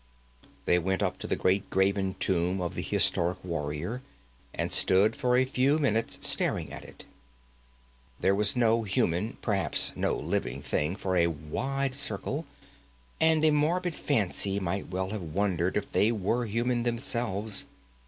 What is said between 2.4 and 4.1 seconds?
of the historic warrior,